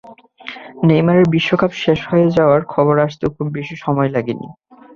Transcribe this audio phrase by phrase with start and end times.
[0.87, 4.47] নেইমারের বিশ্বকাপ শেষ হয়ে যাওয়ার খবর আসতেও খুব বেশি সময় লাগেনি।